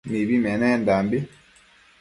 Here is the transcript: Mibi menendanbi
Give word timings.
Mibi 0.09 0.37
menendanbi 0.43 1.17